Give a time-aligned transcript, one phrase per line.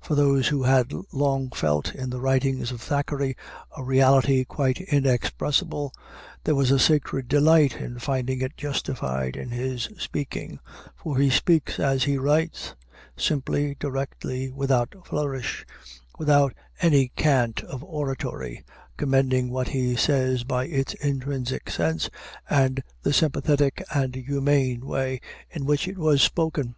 [0.00, 3.36] For those who had long felt in the writings of Thackeray
[3.76, 5.92] a reality quite inexpressible,
[6.44, 10.60] there was a secret delight in finding it justified in his speaking;
[10.94, 12.76] for he speaks as he writes
[13.16, 15.66] simply, directly, without flourish,
[16.16, 18.64] without any cant of oratory,
[18.96, 22.08] commending what he says by its intrinsic sense,
[22.48, 25.20] and the sympathetic and humane way
[25.50, 26.76] in which it was spoken.